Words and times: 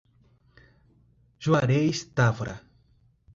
Juarez 1.37 2.09
Távora 2.17 2.55